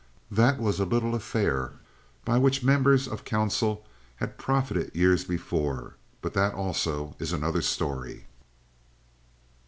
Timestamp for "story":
7.61-8.25